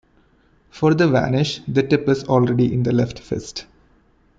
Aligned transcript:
For 0.71 0.95
the 0.95 1.07
vanish, 1.07 1.61
the 1.67 1.83
tip 1.83 2.09
is 2.09 2.23
already 2.23 2.73
in 2.73 2.81
the 2.81 2.91
left 2.91 3.19
fist. 3.19 3.67